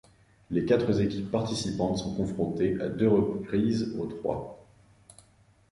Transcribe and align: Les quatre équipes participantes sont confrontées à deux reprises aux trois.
Les 0.49 0.65
quatre 0.65 0.99
équipes 0.99 1.29
participantes 1.29 1.99
sont 1.99 2.15
confrontées 2.15 2.75
à 2.81 2.89
deux 2.89 3.07
reprises 3.07 3.95
aux 3.99 4.07
trois. 4.07 4.67